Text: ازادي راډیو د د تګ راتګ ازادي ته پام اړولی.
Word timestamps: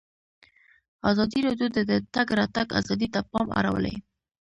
ازادي 1.09 1.39
راډیو 1.47 1.67
د 1.75 1.77
د 1.91 1.93
تګ 2.15 2.27
راتګ 2.39 2.67
ازادي 2.79 3.07
ته 3.13 3.19
پام 3.31 3.47
اړولی. 3.59 3.95